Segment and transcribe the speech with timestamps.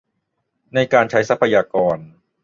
[0.73, 1.97] ในการใช้ทรัพยากร